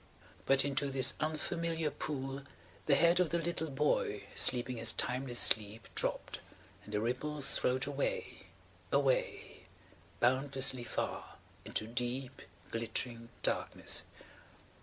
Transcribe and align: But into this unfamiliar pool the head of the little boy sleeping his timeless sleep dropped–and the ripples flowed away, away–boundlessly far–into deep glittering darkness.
But 0.47 0.65
into 0.65 0.89
this 0.89 1.13
unfamiliar 1.19 1.91
pool 1.91 2.41
the 2.87 2.95
head 2.95 3.19
of 3.19 3.29
the 3.29 3.37
little 3.37 3.69
boy 3.69 4.23
sleeping 4.33 4.77
his 4.77 4.93
timeless 4.93 5.37
sleep 5.37 5.87
dropped–and 5.93 6.91
the 6.91 6.99
ripples 6.99 7.59
flowed 7.59 7.85
away, 7.85 8.47
away–boundlessly 8.91 10.85
far–into 10.85 11.85
deep 11.85 12.41
glittering 12.71 13.29
darkness. 13.43 14.05